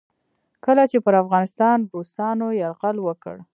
[0.65, 3.35] کله چې پر افغانستان روسانو یرغل وکړ.